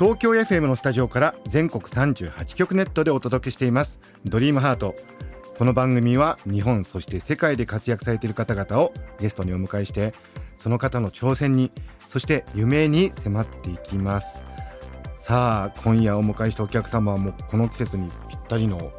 [0.00, 4.00] 東京 FM のスタジオから全国38局ネットでお届けしています。
[4.24, 4.94] ドリームハート。
[5.58, 10.14] この番組は日本そして世界で活躍されている方々をゲストにお迎えして
[10.56, 11.70] その方の挑戦に
[12.08, 14.42] そして夢に迫っていきます。
[15.20, 18.92] さあ今夜お迎えしたお客様はもうこの季節にぴったりの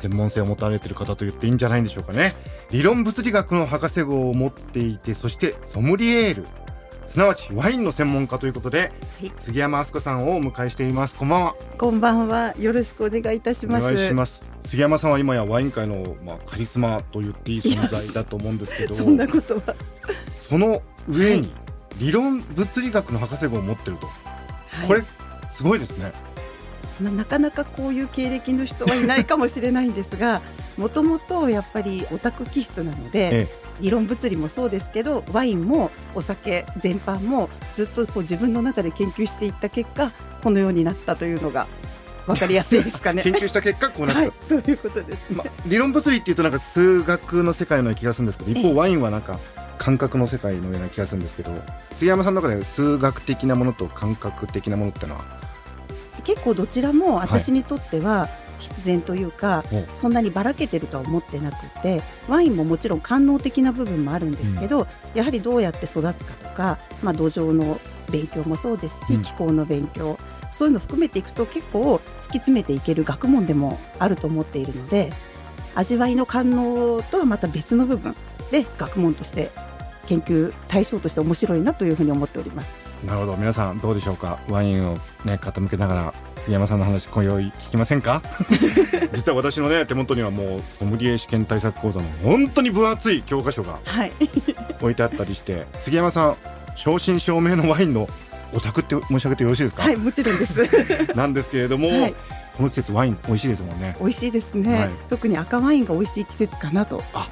[0.00, 2.36] 専門性を持たれている方と言っていいんじゃないんでしょうかね。
[2.70, 6.46] 理論物理学の博士号を持っていてそしてソムリエール。
[7.08, 9.32] すなわちワインの専門家ということで、はい。
[9.40, 11.14] 杉山敦子さんをお迎えしています。
[11.14, 11.54] こんばんは。
[11.78, 12.54] こんばんは。
[12.58, 13.84] よろしくお願いいたしおます。
[13.84, 14.42] 願いします。
[14.66, 19.74] 杉山さんは今やワイン界の、まあ、カリスマと言っていい存在だと思うんですけどそんなことは。
[20.48, 21.50] その上に
[21.98, 24.86] 理論物理学の博士号を持ってると、はい。
[24.86, 25.02] これ
[25.50, 26.12] すごいですね。
[27.00, 30.42] まあ、なかなかこういう経歴の人はいないかもしれないんですが、
[30.78, 33.48] もともとやっぱりオタク気質なので、え
[33.80, 40.10] 理論物理もそうですけど、ワインもお酒全般もずっとこう自分の中で研究していった結果、
[40.42, 41.66] このようになったというのが
[42.28, 43.22] わかりやすいですかね。
[43.24, 45.36] 研究した結果こうなった、はい、そういうことです、ね。
[45.36, 49.38] まあ、理論物理っていうとなんか数学の世界の気がするんですけど一方ええワインはなんか
[49.78, 51.50] 感覚の世界のような気がするんですけど
[51.96, 55.24] 杉山さんの中で数学的なものと感覚的なものってのは？
[56.24, 59.84] 結構どちらも私にとっては必然というか、お。
[59.96, 69.22] そんなにばらけてるとは思ってなくてワインももちろん官能的な部分もあるんですけど、やはりどうやって育つかとか、まあ、土壌の勉強もそうですし、うん。
[69.22, 70.18] 気候の勉強
[70.50, 72.02] そういうのを含めていくと結構突き
[72.38, 75.12] 詰めていける学問でもあると思っているので
[75.74, 78.16] 味わいの官能とはまた別の部分
[78.50, 79.52] で学問として
[80.06, 82.88] 研究対象として面白いなというふうに思っております。
[83.06, 83.36] なるほど。
[83.36, 84.40] 皆さんどうでしょうか？
[84.48, 84.94] ワインを
[85.24, 86.14] ね傾けながら
[86.48, 88.22] 杉山さんの話今宵聞きませんか？
[89.12, 94.12] 実は私のね手元にはもうソムリエ試験対策講座の本当に分厚い教科書がはい、
[94.80, 96.36] 置いてあったりして杉山さん
[96.74, 98.08] 正真正銘のワインの
[98.54, 100.66] オタクって申し上げてよろしいですか、はい、もちろんです。
[101.14, 102.14] なんですけれども、はい。
[102.56, 103.94] この季節ワイン美味しいですもんね。
[104.00, 104.90] 美味しいですね、はい。
[105.10, 107.04] 特に赤ワインが美味しい季節かなと。
[107.12, 107.28] あ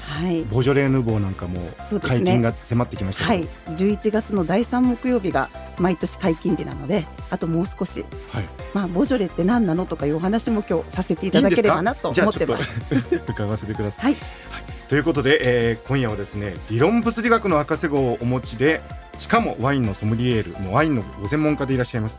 [0.00, 0.42] はい。
[0.42, 1.60] ボジョレ・ヌーボーなんかも
[2.00, 3.40] 解禁が迫ってきましたはい。
[3.40, 5.48] けど、11月の第3木曜日が
[5.78, 8.04] 毎年解禁日なのであともう少し。
[8.30, 8.48] はい。
[8.74, 12.70] まあボジョレって何なのとかいうお話も今日させていただければなと思ってます。
[13.28, 14.04] 伺わせてください。
[14.04, 14.16] はい。
[14.88, 15.38] ということで、
[15.70, 18.82] えー今夜はですね理論物理学の博士号をお持ちで
[19.18, 22.16] しかもワインのソムリエールもうワインのご専門家でいらっしゃいます。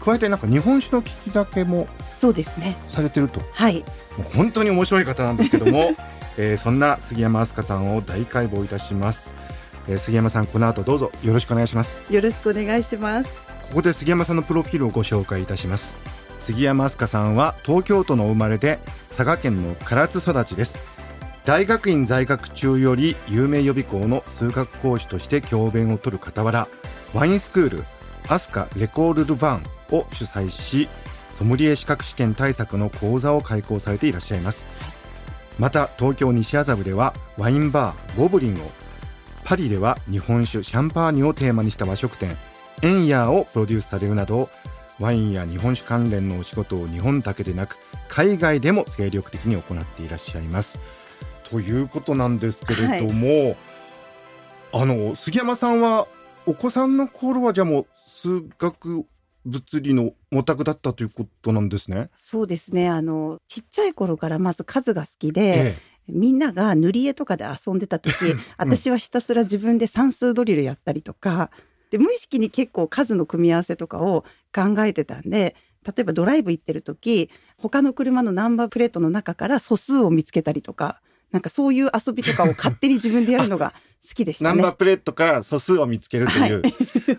[0.00, 1.86] 加えてなんか日本酒の利き酒も
[2.16, 2.76] そうですね。
[2.88, 3.40] されてると。
[3.40, 5.90] もはい、う本当に面白い方なんですけども、
[6.38, 9.32] えーそんな杉山飛鳥さんを大解剖いたします、
[9.88, 11.12] えー杉山さんこの後どうぞ。
[11.22, 12.00] よろしくお願いします。
[12.12, 13.30] よろしくお願いします。
[13.68, 15.94] ここで杉山さんのプロフィールをご紹介いたします。
[16.40, 18.80] 杉山飛鳥さんは東京都の生まれで
[19.10, 20.78] 佐賀県の唐津育ちです。
[21.44, 26.68] 大学院在学中より有名予備校の数学講師として教鞭を取る傍ら
[27.14, 27.84] ワインスクール
[28.28, 30.88] アスカレコール・ル・バンを主催し
[31.36, 34.66] ソムリエ資格試験対策の講座を開講されていらっしゃいます。
[35.58, 38.70] また東京西麻布ではワインバーゴブリンを
[39.44, 42.36] パリでは日本酒シャンパーニュをテーマにした和食店
[42.82, 44.48] エンヤーをプロデュースされるなど
[45.00, 47.78] ワインや日本酒関連のお仕事を日本だけでなく
[48.08, 50.78] 海外でも精力的に行っていらっしゃいます。
[51.50, 53.56] ということなんですけれども、
[54.72, 56.06] あの杉山さんは
[56.46, 59.04] お子さんの頃はじゃあもう数学
[59.46, 62.10] 物理のオタクだったということなんですね。
[62.16, 68.14] そうですねあのちっちゃい頃からまず数が好きで、えみんなが塗り絵とかで遊んでた時
[68.56, 71.50] 私はひたすら自分で算数ドリルやったりとか
[71.90, 74.24] で無意識に結構数の組み合わせとかを
[74.54, 81.00] 考えてたんで例えばドライブ行ってる時他の車のナンバープレートの中から素数を見つけたりとか
[81.32, 83.74] なんかそういう遊びとかを勝手に自分でやるのが
[84.06, 84.50] 好きでしたね。
[84.50, 86.62] ナンバープレートから素数を見つけるという、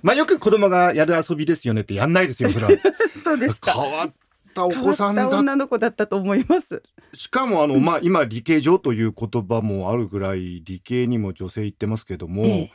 [0.02, 2.72] まあよく子供がやる遊びですよねってやんないですよそれは。
[3.24, 3.74] そうですか。
[3.74, 4.14] 変わっ
[4.52, 6.84] った子さんだ女の子だったと思います。
[7.14, 12.72] しかもあの、まあ、今理系上という言葉もあるぐらい理系にも女性行ってますけども、ええ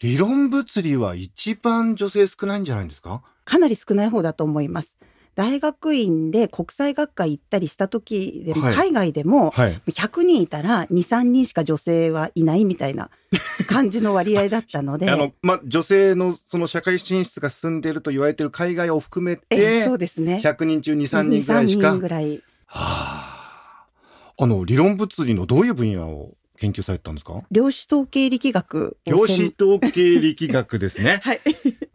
[0.00, 3.22] 理論物理は一番女性少ないんじゃないんですか？
[3.46, 4.94] かなり少ない方だと思います。
[5.36, 9.80] 大学院で国際学会行ったりした時でも、はい海外でもはい。
[9.86, 13.10] 100人いたら2、3人しか女性はいないみたいな
[13.68, 15.10] 感じの割合だったので。
[15.10, 20.40] あの、まあ、女性のその社会進出が進んでいると言われている海外を含めえて、そうですね。
[20.42, 22.00] 100人中2、3人ぐらいし2 3か人。
[22.00, 22.42] ぐらい。
[22.66, 23.86] はあ。
[24.38, 27.42] あの、理論物理のどういう分野を研究されてたんですか？
[27.50, 31.20] 量子統計力学を量専子統計力学ですね。
[31.24, 31.40] はい。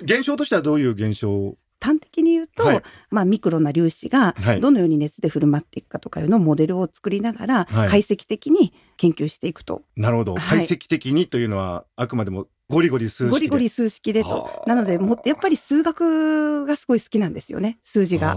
[0.01, 9.81] 現象としてはどういう現象端的に言うと、はいまあ、ミクロな粒子がはいどのように熱で振る舞っていくかとかいうのをモデルを作りながら、はい解析的に研究していくと。
[9.95, 10.35] なるほど。
[10.35, 13.29] はい解析的にというのは、あくまでもゴリゴリ数式で。
[13.31, 14.63] ゴリゴリ数式でとは。
[14.65, 18.35] あなので、もやっぱり数学がすごい好きなんですよね、数字が。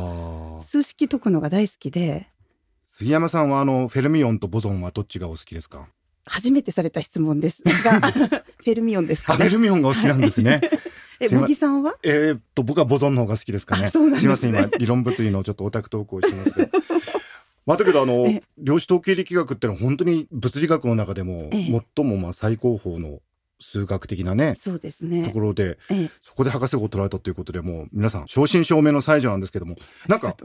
[0.62, 2.28] 数式解くのが大好きで、
[2.96, 5.86] 杉山さんはあの、フェルミオンとボゾンはどっちがお好きですか？
[6.26, 9.50] 初めてされた質問ですが、 フェルミオンですあ、フェかね。
[9.50, 10.60] ルミオンがお好きなんですね。
[11.20, 11.96] ま茂木さんは？
[12.02, 13.88] えーっと、僕はボゾンの方が好きですかね。
[13.88, 16.70] すねいません、今、理論物理のちょっとオタクトークをしてますけど。
[17.66, 23.20] まあ、だけど、あのえ、量子統計力学ってのは本当に物理学の中でも、ええ最もまあ最高峰の
[23.60, 25.40] 数学的なね、そうですとねこ。
[25.40, 29.76] ろで、ええ、そこで博士号を取られたということで、もう皆さん、正真正銘の才女なんですけども、
[30.08, 30.36] なんか。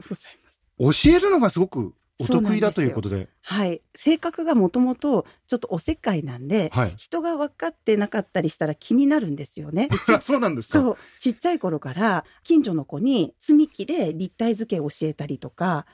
[0.81, 3.81] 教えるのがすごくお得意だということで、はい。
[3.95, 6.93] 性格がもともとちょっとおせっかいなんで、はい。
[6.97, 9.89] 人が分かってなかったりしたら気になるんですよね。
[10.21, 10.97] そうなんですかそう。
[11.17, 15.85] ちっちゃい頃から近所の子に積み木で立体図形を教えたりとか、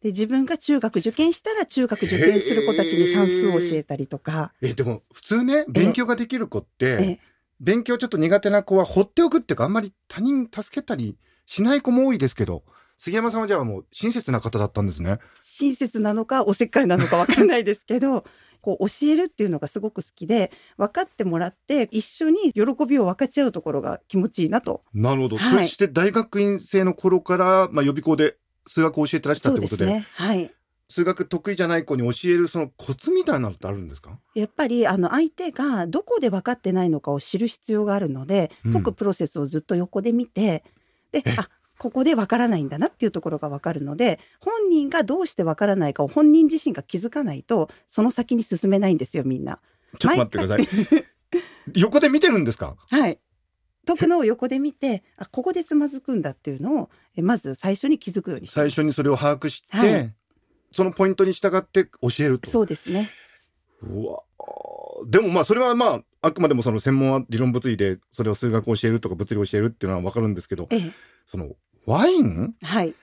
[0.00, 7.20] で自分が中学受験したら中学受験する子たちに算数を教えたりとか、え、でも、普通ね、勉強ができる子って、ええ
[7.60, 12.62] 勉強ちょっと苦手な子は放っておくっていうか、あんまり他人助けたりしない子も多いですけど、
[12.98, 15.18] 杉山さんはじゃあもう親切な方だったんですね。
[15.44, 18.24] 親切なのかおせっかいなのか分からないですけど、
[18.60, 24.82] こう教えるっていうのがすごく好きで、分かってもらって一緒に喜びを分かち合うところが気持ちいいなと。
[24.92, 25.38] なるほど。
[25.38, 28.36] はいそして大学院生の頃から、まあ、予備校で
[28.66, 30.06] 数学を教えてらっしゃったってことで、ですね。
[30.14, 30.52] はい。
[30.90, 34.18] 数学得意じゃない子に教えるそのコツみたいなのってあるんですか？
[34.34, 40.64] やっぱりあの相手がどこで分かってないのかを知る必要があるので、うん解くプロセスをずっと横で見て
[41.12, 41.48] でえあ
[41.78, 49.60] ここで分からないんだなっていうところが分かるので本人がどうして分からないかを本人自身が気づかないとその先に進めないんですよみんな。
[49.98, 50.68] ちょっと待ってください。
[51.74, 52.76] 横で見てるんですか？
[52.88, 53.18] はい。
[53.86, 60.14] 解くのを横で見てあここでつまずくんだっていうのをえまず最初に気づくように最初にそれを把握して、はい。
[60.72, 62.50] そのポイントに従って教えると。
[62.50, 63.10] そうですね。
[63.82, 64.20] うわ
[65.06, 70.92] でもまあそれはまああくまでもその専門は理論物理でそれを数学を教えるとか物理を教えるっていうのは分かるんですけどええ。
[71.30, 71.52] その
[71.88, 72.54] ワイン？
[72.62, 72.94] はい。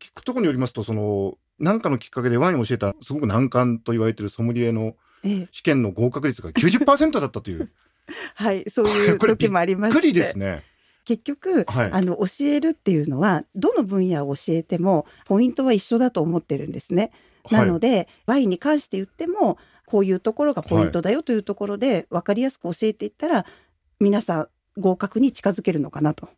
[0.00, 4.94] 聞くところによりますとその何かのきっかけでワインを教えたすごく難関と言われているソムリエの
[5.24, 5.48] ええ。
[5.50, 7.70] 試験の合格率が90%だったという。
[8.36, 10.62] はいそういう時もありまびっくりですね。
[11.04, 11.90] 結局はい。
[11.92, 17.10] あの教えるっていうのはどの分野を教えてもポイントは一緒だと思ってるんですね。
[17.50, 23.46] なので、で、ワインに関して言ってもこういうところがポイントだよというところで分かりやすく教えていったら
[23.98, 24.48] 皆さん
[24.78, 26.28] 合格に近づけるのかなと。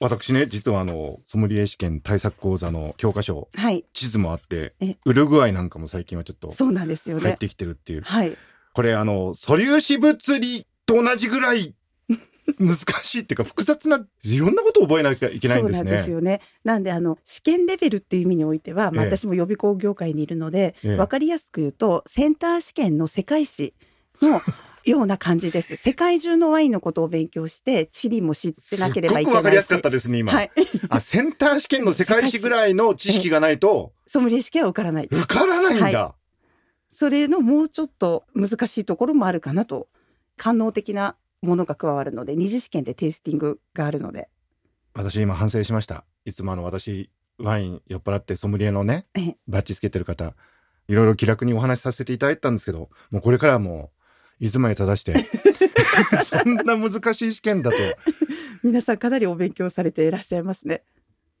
[0.00, 7.22] 私ね実はあのソムリエ試験対策講座の教科書はい、地図もあってえウルグアイなんかも最近はちょっとそうなんですよね。
[7.22, 8.36] 入ってきてるっていうはい、
[8.72, 11.74] これあの素粒子物理と同じぐらい
[12.58, 16.14] 難しいっていうか複雑ないろんなことを覚えなきゃいけないんですそうなんですね。
[16.14, 16.40] よね。
[16.64, 23.74] なんであの試験レベルっていう意味においては、まあ、ええ私も予備校業界にいるので、ええ分かりやすく言うとセンター試験の世界史
[24.22, 24.40] の
[24.84, 25.76] ような感じです。
[25.76, 29.24] 世界中のワインのことを勉強して地理も知ってなければいけないし。
[29.24, 30.50] すっごくわかりやすかったですね今、はい、
[30.88, 36.02] あセンター試験の世界史ぐらいの知識がないとソムリエ試験は受からない受からないんだ。
[36.02, 36.14] は
[36.92, 39.88] それのもうちょっと難しいところもあるかなと
[40.36, 44.28] 官能的なものが加わるので二次試験でテイスティングがあるので、
[44.94, 46.04] 私今反省しました。
[46.24, 50.34] いつもあの私ワイン酔っ払ってソムリエのねええバッジつけてる方
[50.88, 53.99] いろいろ気楽にお話しさせていただいたんですけどもうこれからはもう
[54.40, 55.14] いつまで正して。
[56.24, 57.76] そんな難しい試験だと。
[58.62, 60.82] 皆さんかなりお勉強されていらっしゃいますね。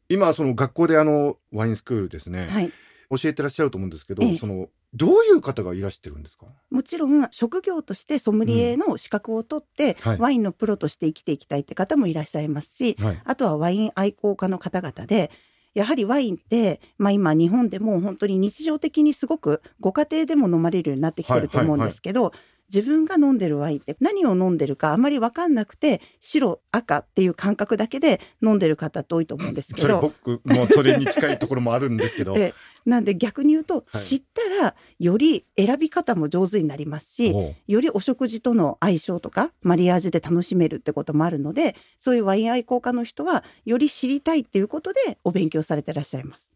[0.08, 2.72] 今その学校であのワインスクールですね、はい、
[3.10, 4.36] 教えてらっしゃると思うんですけど、ええ。
[4.36, 6.46] そのどういう方がいらしてるんですか？
[6.70, 10.18] もちろん職業としてソムリエの資格を取って、はい。
[10.18, 13.22] ワインのプロとして生きていきたいって方もいらっしゃいますし、はい。
[13.24, 15.30] あとはワイン愛好家の方々で
[15.74, 22.32] やはりワインって、まあ、今日本でも本当に日常的にすごくご家庭でも飲まれるようになってきてると思うんですけど、
[22.72, 32.34] 自分が飲んでるワインって何を飲んでるかあまり分かんなくて白赤っていう感覚だけで飲んでる方って多いと思うんですけそれど僕もそれに近いところもあるんですけど。
[32.38, 32.54] ええ。
[32.86, 34.02] なんで逆に言うと、はい。
[34.02, 37.34] 知ったらより選び方も上手になりますし
[37.66, 46.54] よりお食事との相性とかマリアージュで楽しめるってこともあるのでそういうワイン愛好家の人はより知りたいっていうことでお勉強されてらっしゃいます。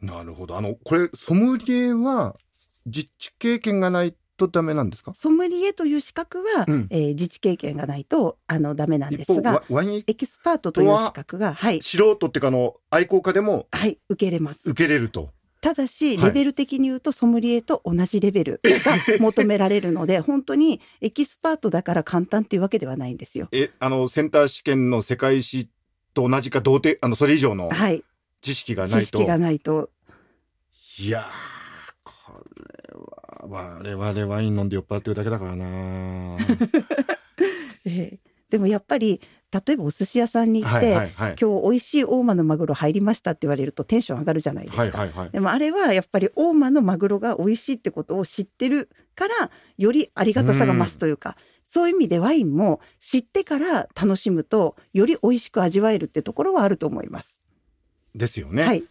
[0.00, 0.56] なるほど。
[0.56, 2.36] あのこれソムリエは
[2.86, 14.68] 実地経験がないとダメなんですかソムリエという資格は、うんえー自治経験がないとあのダメなんですがエキスパートという資格がはい素人っていうかの愛好家でもはい受けれます。
[14.70, 15.30] 受けれると
[15.60, 23.48] ただし、レベル的に言うとソムリエと同じレベルが求められるので、本当にエキスパートだから簡単っていうわけではないんですよ。
[23.52, 25.68] えあのセンター試験の世界史
[26.14, 27.68] と同じか同程あのそれ以上の。
[28.40, 29.90] 知識がないと知識がないと。
[30.98, 31.59] いやー
[33.48, 36.38] 我々ワイン飲んで酔っ払ってるだけだからな。
[37.84, 38.30] ええ。
[38.50, 39.20] でもやっぱり、
[39.52, 41.36] 例えばお寿司屋さんに行って、はいはいはい。
[41.40, 44.82] 今日美味しい大間のマグロ入りましたって言われるとテンション上がるじゃないですか。
[44.82, 45.30] はいはいはい。
[45.30, 57.40] でもあれはやっぱり大間のマグロが美味しいってことを知ってるからよりありがたさが増すというか、そういう意味でワインも知ってから楽しむとより美味しく味わえるってところはあると思います。
[58.14, 58.84] ですよね、はい。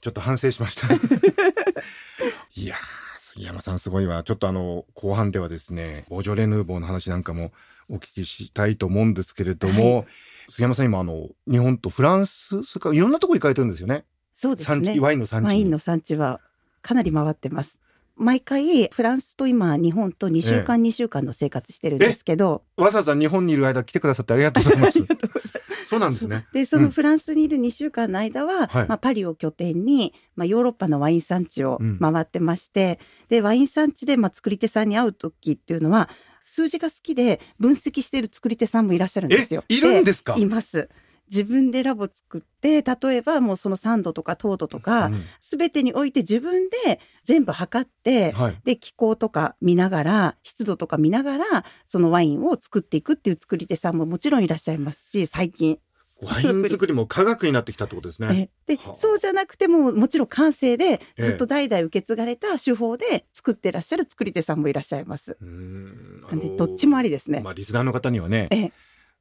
[0.00, 0.88] ちょっと反省しました。
[2.54, 3.07] いやー
[3.38, 7.52] 杉山さんすごいわちょっとあの後半ではですねボジョレ・ヌーボーの話なんかも
[7.88, 10.04] お聞きしたいと思うんですけれども、は
[10.48, 14.04] 杉山さん今あの日本とフランスそれからいろんなところ行かれてるんですよね
[14.34, 14.98] そうですね。
[15.00, 16.40] ワインの産地にワインの産地は
[16.82, 17.80] かなり回ってます。
[18.18, 24.98] 毎回フランスと今日本と2週間2週間の生活してるんですけど、わざわざ日本にいる間来てくださってありがとうございます。
[25.88, 26.46] そうなんですね。
[26.52, 28.88] でそのフランスにいる2週間の間は、はい。
[28.88, 31.98] まあ、パリを拠点に、まあ、ヨーロッパのワイン産地をうん。
[31.98, 32.98] 回ってまして、
[33.28, 36.10] でワイン産地で、まあ、作り手さんに会う時っていうのは
[36.42, 39.64] 数字が好きで分析してる作り手さんもいらっしゃるんですよ。
[39.68, 40.34] えいるんですか？
[40.36, 40.88] います。
[41.30, 45.24] 自分でラボ作って例えばもうその酸度とか糖度とか、うん。
[45.40, 48.60] 全てにおいて自分で全部測って、はい。
[48.64, 55.78] で気候とか見ながら湿度とか見ながらそのワインを作っていくっていう作り手さんももちろんいらっしゃいますし最近。
[56.20, 58.50] ワイン作りも科学になってきたってことですね。
[58.66, 58.94] えではあ。
[58.96, 61.22] そうじゃなくてももちろん感性でええ。
[61.22, 65.36] ずっと代々受け継がれた手法で作ってらっしゃる作り手さんもいらっしゃいます。
[65.40, 66.22] うーん。
[66.28, 67.40] なんでどっちもありですね。
[67.40, 68.72] まあリスナーの方にはねええ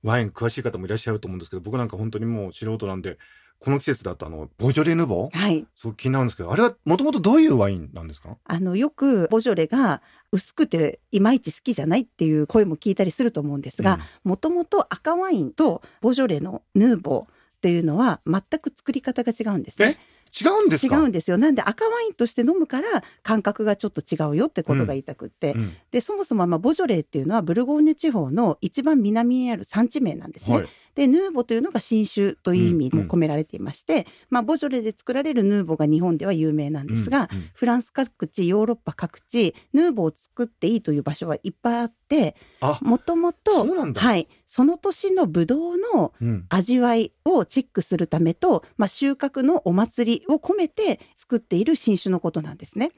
[0.03, 3.17] ワイン詳しい方もいらっしゃると思うんですけど僕なんか本当にもう素人なんで
[3.59, 5.37] この季節だとあのボジョレ・ヌーボー？
[5.37, 8.37] はい、そう気になるんですけどあれはもともとどういうワインなんですか？
[8.45, 17.27] あのよくボジョレが薄くていまいち好きじゃないっていう声も聞いたりすると思うんですが、もともと赤ワインとボジョレのヌーボーっ
[17.61, 19.97] ていうのは全く作り方が違うんですね。
[20.31, 20.95] 違うんですか？
[20.97, 21.37] 違うんですよ。
[21.37, 25.73] なんで赤ワインとして飲むから感覚がちょっと違うよってことが言いたくって、うん。
[25.91, 30.57] でそもそもまあボジョレーっていうのはブルゴーニュ地方の一番南にある産地名なんですね。
[30.57, 37.49] はいでヌーボというのが新種という意味も込められていまして、まあ、ボジョレで作られるヌーボが日本では有名なんですが、うんうん。
[37.53, 44.01] フランス各地ヨーロッパ各地ヌーボを作っていいという場所はいっぱいあってあもともとそうなんだ。
[44.01, 46.45] はい、その年のブドウのうん。
[46.49, 52.91] 味わいをチェックするためと、まあ、収穫のお祭りを込めて作っている新種のことなんですね。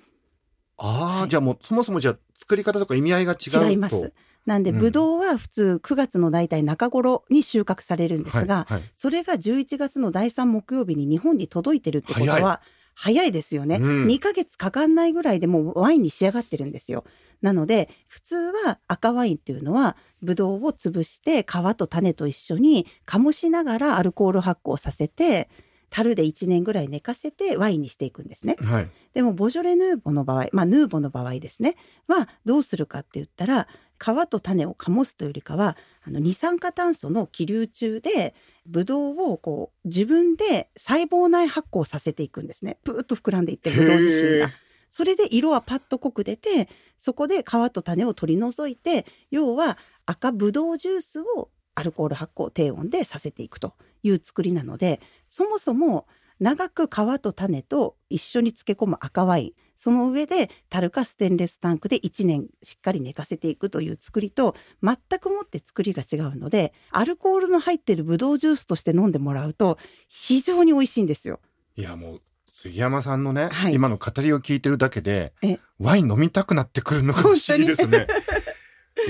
[0.78, 1.30] ああ、はい。
[1.30, 3.70] じゃあもうそもそもじゃあ作り方とか意味合いが違うと。
[3.70, 4.14] 違います。
[4.50, 4.78] なんで、うん。
[4.80, 8.84] ブドウは普通9月の大体中頃に収穫されるんですが、はいはい。
[8.96, 12.62] それが11月の第3木曜日に日本に届いてるってことは
[12.96, 13.32] 早い。
[13.32, 14.06] ですよね、うん。
[14.08, 17.06] 2ヶ月かかんないぐらいでもうワインに仕上がってるんですよ。
[17.44, 25.48] なので普通は赤ワインっていうのはブドウを潰して皮と種と一緒に醸しながらアルコール発酵させて
[25.90, 28.58] 樽で1年ぐらい寝かせてワインにしていくんですね。
[28.60, 28.90] はい。
[29.14, 31.76] でもボジョレ・ヌーボの場合、まあ、ヌーボの場合ですね。
[32.08, 33.68] はどうするかって言ったら
[34.00, 38.34] 皮と種を醸すというよりかはあの二酸化炭素の気流中で
[38.66, 44.52] ブドウをこう自分で細胞内発酵させていくんですねプーッと膨らんでいってブドウ自身が。
[44.90, 49.78] それで色はパッと濃く出てそこで皮と種を取り除いて要は
[50.08, 56.08] 赤ブドウジュースをアルコール発酵低温でさせていくという作りなのでそもそも
[56.40, 69.78] 長く皮と種と一緒に漬け込む赤ワインその上で樽かステンレスタンクで1年しっかり寝かせていくという作りと全くもって作りが違うのでアルコールの入っているブドウジュースとして飲んでもらうと
[70.10, 71.40] 非常に美味しいんですよ。
[71.76, 72.22] いやもう
[72.52, 73.74] 杉山さんのね、はい。
[73.74, 75.60] 今の語りを聞いてるだけでえ。
[75.80, 78.06] ワイン飲みたくなってくるのが不思議ですね。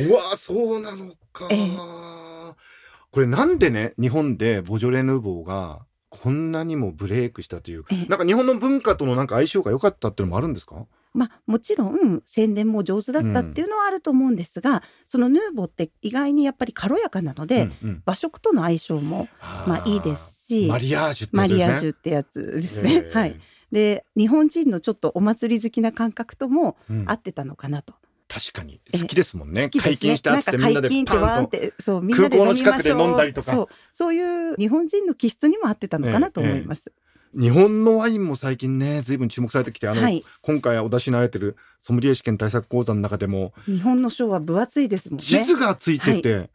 [0.07, 1.69] うわそうなのか、 ええ。
[3.11, 8.05] これなんでね日本でボジョレ・ヌーボーがこんなにもブレイクしたというええ。
[8.07, 10.85] なんか日本の文化とのなんか相性が良かったっていうのもあるんですか？
[11.13, 18.03] まあ、もちろん宣伝も上手だったっていうのはあると思うんですが、そのヌーボーって意外にやっぱり軽やかなので、うんうん。
[18.05, 21.75] 和食との相性もまあいいですしマリアージュってマリやつですね。
[21.75, 22.93] アージュってやつですね。
[22.93, 23.17] ええ。
[23.17, 23.39] はい、
[23.71, 27.05] で日本人のちょっとお祭り好きな感覚ともうん。
[27.07, 27.95] 合ってたのかなと。
[28.29, 28.79] 確かに。
[28.93, 29.63] 好きですもんね。
[29.63, 29.69] ね。
[29.69, 31.49] 解禁したってみんなでパンと。
[31.49, 33.51] てそうみんなで空港の近くで飲んだりとか。
[33.51, 33.67] そう。
[33.91, 36.91] そういう日本人の気質にも合ってたのかなと思います。
[37.37, 43.53] 日本のワインも最近ね随分注目されてきてあの、はい、今回お出しになられてるソムリエ試験対策講座の中でも。
[43.65, 45.23] 日本の賞は分厚いですもんね。
[45.23, 46.49] 地図がついてて、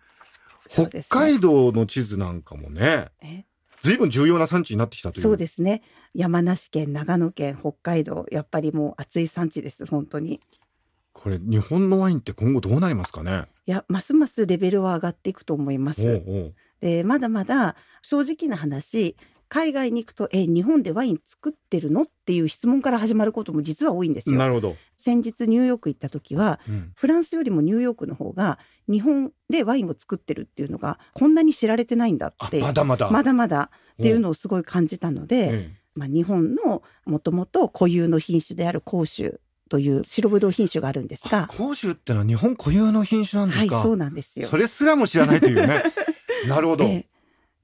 [0.69, 1.09] そうですね。
[1.11, 3.45] 北海道の地図なんかもねえ？
[3.83, 5.23] 随分重要な産地になってきたという。
[5.23, 5.83] そうですね。
[6.15, 10.41] 山梨県、長野県、北海道、やっぱりもう暑い産地です、本当に。
[11.25, 13.47] これ日本のワインって今後どうなりますかね？
[13.67, 16.23] いや、ますますレベルは上がっていくと思います。
[16.83, 19.17] で、まだまだ正直な話、
[19.49, 22.03] 海外に行くと、え、日本でワイン作ってるの？
[22.03, 24.39] っていう質問から始まることも実は多いんですよ。
[24.39, 26.93] なるほど、先日ニューヨーク行った時は、うん。
[26.95, 33.11] フランスよりもニューヨークの方が日本でワインを作ってるっていうのがこんなに知られてないんだあってまだまだ。
[33.11, 35.71] まだまだっていうを、のをすごい感じたので、え。
[35.95, 44.49] まあ、日本のもともと固有の品種である甲州という白ぶどう品種があるんですえが、甲州ってのは日本固有の品種なんですか、はいそうなんですよ。
[44.49, 45.83] それすらも知らないというね。
[46.49, 47.07] なるほど、で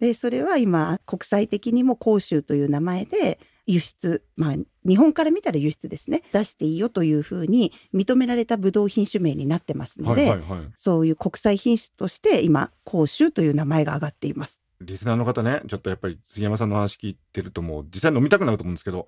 [0.01, 4.55] でそれは今国際的にも甲州という名前で輸出まあ
[4.87, 6.23] 日本から見たら輸出ですね。
[6.33, 10.69] 出していいよというふうに認められたブドウ品種名になってますので、はいはいはい。
[10.77, 14.61] そういう国際品種として今甲州という名前が上がっています。
[14.81, 19.07] リスナーの方ね、ちょっとやっぱり杉山さんの話聞いてるともう実際に飲みたくなると思うんですけど、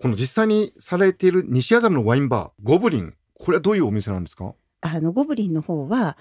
[0.00, 4.54] この実際にされている西麻布のワインバー、ゴブリン、これはどういうお店なんですか？
[4.80, 6.16] あのゴブリンの方は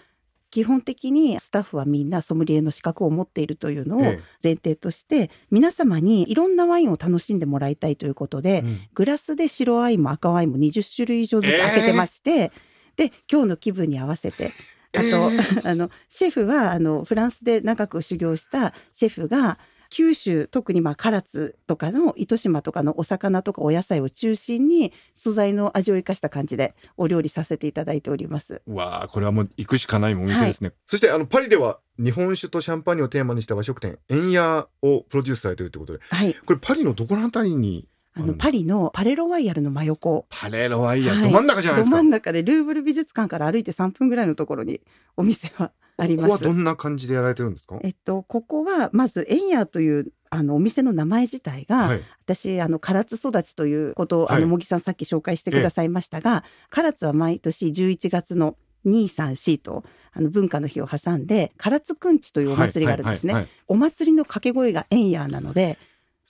[0.50, 8.80] 基本的にスタッフはみんなソムリエの資格を持っているというのをえ前提として皆様にいろんなワインを楽しんでもらいたいということえで、うん。
[8.96, 12.52] グラスで白ワインも赤ワインも20種類以上ずつ開けてまして、
[12.96, 14.54] で今日の気分に合わせて
[14.96, 15.62] あと、え。
[15.70, 28.62] あのシェフはあのフランスで長く修行したシェフが九州特にまあ唐津とかの糸島とかのお魚とかお野菜を中心に素材の味を生かした感じでお料理させていただいております。
[28.68, 30.74] わあ、これはもう行くしかないお店ですね。
[30.88, 41.98] そしてあのパリでは日本酒とシャンパーニュをテーマにした和食店、エンヤをプロデュースされているということで、はい、これパリのどこのあたりにあのパリのパレロワイヤルの真横パレロワイヤー、はいど真ん中じゃないですか。
[41.98, 44.82] ど真ん中でルーブル美術館から歩いて3分ぐらいのところに
[45.16, 46.30] お店はあります。
[46.30, 47.80] ここはどんな感じでやられてるんですか？
[47.84, 52.04] えっと、ここはまずエンヤーというあのお店の名前自体が、はい。
[52.26, 54.38] 私あの唐津育ちということを、はい。
[54.38, 59.84] あの茂木さんさっき紹介してくださいましたが、唐津は毎年11月の234と
[60.14, 65.78] あの文化の日を挟んで唐津くんちというお祭りがあるんですね、お祭りの掛け声がエンヤーなので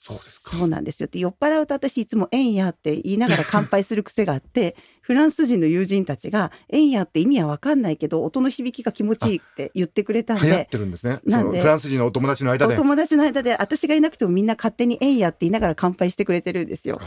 [0.00, 0.56] そうですか。
[0.56, 10.68] そうなんですよって酔っ払うと私いつも「エンヤー」って言いながら乾杯する癖があって フランス人の友人たちが「エンヤー」って意味は分かんないけど音の響きが気持ちいいって言ってくれたん流行っで。
[10.70, 11.18] てるんですね。
[11.24, 12.76] なんでフランス人のお友達の間おで。
[12.76, 17.00] 友達の間で私がいなくてもみんな勝手に「エンヤー」って言いながら乾杯してくれてるんですよ。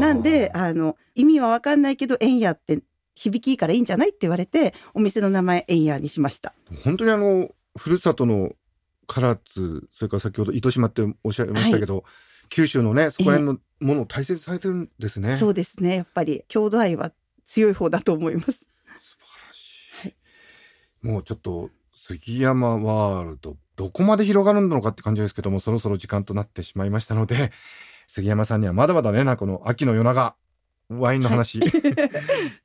[0.00, 2.80] なんであの意味は分かんないけど「エンヤー」って
[3.14, 6.54] 響きいいからいいんじゃないって言われてお店の名前「エンヤー」にしました。
[6.84, 8.52] 本当にあのふるさとの
[9.06, 12.04] 唐津それから先ほど糸島っておっしゃいましたけど、
[12.48, 15.36] 九州のねそこら辺のものを大切にされてるんですね。
[15.36, 17.12] そうですねやっぱり郷土愛は
[17.44, 18.52] 強い方だと思います。
[18.52, 18.58] 素
[20.00, 20.14] 晴らし
[21.02, 21.06] い。
[21.06, 27.52] もうちょっと杉山ワールドどこまで広がるのかって感じですけどもそろそろ時間となってしまいましたので
[28.08, 30.36] 杉山さんにはまだまだねなんかこの秋の夜長
[30.88, 31.58] ワインの話、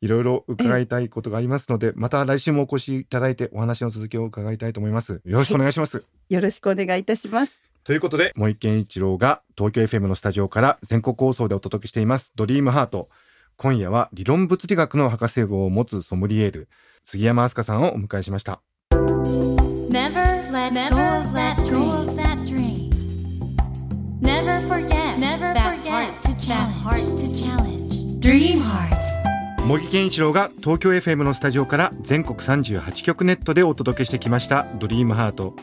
[0.02, 5.22] い、 ろいろ伺いたいことがありますのでまた来週もお越しいただいてお話の続きを伺いたいと思います。
[5.26, 6.04] よろしくお願いします。
[6.30, 7.71] よろしくお願いいたします。
[7.84, 13.10] ということで、森健一郎が東京 FM のスタジオから全国放送でお届けしています、ドリームハート。
[13.58, 16.70] 今夜は理論物理学の博士号を持つソムリエール、
[17.04, 18.62] 杉山飛鳥さんをお迎えしました。
[18.92, 22.92] Never let go of that dream.
[24.22, 25.40] Never forget that
[25.90, 28.20] heart to challenge.
[28.20, 29.02] Dream heart.
[29.68, 35.56] 森健一郎が東京 FM のスタジオから全国38局ネットでお届けしてきました、ドリームハート。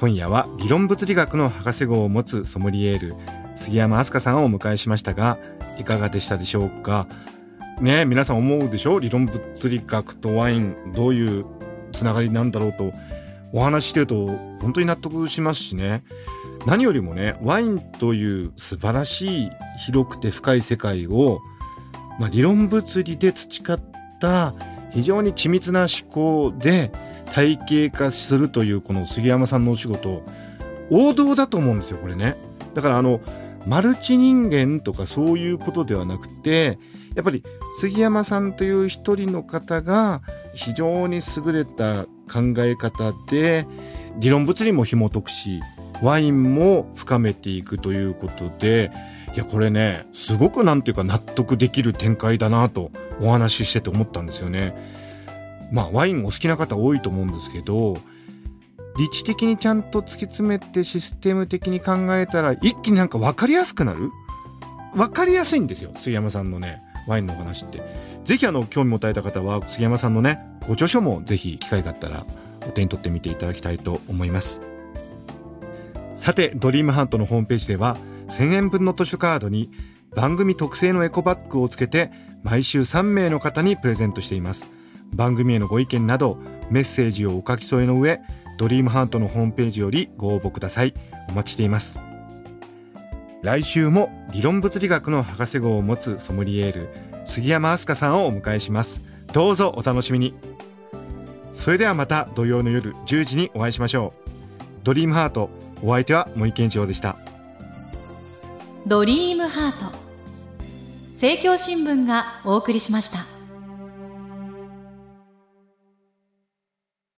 [0.00, 3.16] 今夜は理論物理学の博士号を持つソムリエール、
[3.54, 5.36] 杉山飛鳥さんをお迎えしましたが、
[5.78, 7.06] いかがでしたでしょうか？
[7.82, 11.44] ね皆さん思うでしょ理論物理学とワインどういう
[11.92, 12.94] つながりなんだろうと。
[13.52, 14.28] お話ししてると
[14.62, 16.02] 本当に納得しますしね。
[16.64, 19.50] 何よりもねワインという素晴らしい
[19.84, 21.40] 広くて深い世界を、
[22.18, 23.80] まあ、理論物理で培っ
[24.18, 24.54] た
[24.92, 26.90] 非常に緻密な思考で
[27.32, 30.22] 体系化するというこの杉山さんのお仕事
[30.90, 32.36] 王道だと思うんですよこれね
[32.74, 33.20] だからあの
[33.66, 36.78] マルチ人間とかそういうことではなくて
[37.14, 37.42] やっぱり
[37.80, 40.22] 杉山さんという一人の方が
[40.54, 43.66] 非常に優れた考え方で
[44.18, 45.60] 理論物理も紐解くし
[46.02, 48.90] ワインも深めていくということで
[49.34, 52.90] いやこれねすごくなんていうか納得できる展開だなと
[53.20, 54.99] お話ししてて思ったんですよね。
[55.70, 57.96] まあワインお好きな方多いと思うんですけど
[58.98, 64.10] 理知的にちゃんと突き詰めてシステム的に考えたら一気になんか分かりやすくなる？
[64.94, 67.80] 分かりやすいんですよ杉山さんのねワインの話って。
[68.24, 72.26] ぜひあの興味持たれた方は杉山さんのねご著書もぜひ機会があったら
[72.68, 74.60] お手に取ってみていただきたいと思います。
[76.14, 77.96] さてドリームハントのホームページでは
[78.28, 79.70] 1000円分の図書カードに
[80.14, 84.66] 番組特製のエコバッグをつけて毎週3名の方にプレゼントしています。
[85.14, 86.38] 番組へのご意見など
[86.70, 88.20] メッセージをお書き添えの上
[88.58, 90.92] ドリームハントのホームページよりご応募ください。
[91.28, 91.98] お待ちしています。
[93.42, 96.88] 来週も理論物理学の博士号を持つソムリエール
[97.24, 99.02] 杉山飛鳥さんをお迎えします。
[99.32, 100.34] どうぞお楽しみに。
[101.54, 104.30] それではまた土曜の夜10時にお会いしましょう。
[104.84, 105.48] ドリームハート
[105.82, 107.16] お相手は森健一郎でした。
[108.86, 109.96] ドリームハート。
[111.12, 113.39] 政教新聞がお送りしました。